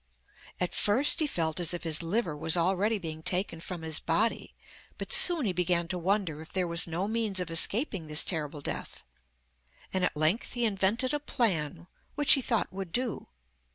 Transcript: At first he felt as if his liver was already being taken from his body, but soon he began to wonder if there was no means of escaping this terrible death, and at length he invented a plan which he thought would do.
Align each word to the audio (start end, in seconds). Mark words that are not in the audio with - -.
At 0.59 0.73
first 0.73 1.19
he 1.19 1.27
felt 1.27 1.59
as 1.59 1.75
if 1.75 1.83
his 1.83 2.01
liver 2.01 2.35
was 2.35 2.57
already 2.57 2.97
being 2.97 3.21
taken 3.21 3.59
from 3.59 3.83
his 3.83 3.99
body, 3.99 4.55
but 4.97 5.13
soon 5.13 5.45
he 5.45 5.53
began 5.53 5.87
to 5.89 5.99
wonder 5.99 6.41
if 6.41 6.51
there 6.51 6.65
was 6.67 6.87
no 6.87 7.07
means 7.07 7.39
of 7.39 7.51
escaping 7.51 8.07
this 8.07 8.23
terrible 8.23 8.61
death, 8.61 9.03
and 9.93 10.03
at 10.03 10.17
length 10.17 10.53
he 10.53 10.65
invented 10.65 11.13
a 11.13 11.19
plan 11.19 11.85
which 12.15 12.33
he 12.33 12.41
thought 12.41 12.73
would 12.73 12.91
do. 12.91 13.27